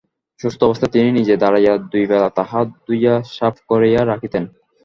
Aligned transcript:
সুস্থ 0.39 0.59
অবস্থায় 0.63 0.93
তিনি 0.93 1.09
নিজে 1.11 1.33
দাঁড়াইয়া 1.37 1.73
দুইবেলা 1.91 2.29
তাহা 2.37 2.59
ধুইয়া 2.85 3.13
সাফ 3.35 3.55
করাইয়া 3.69 4.01
রাখিতেন। 4.05 4.43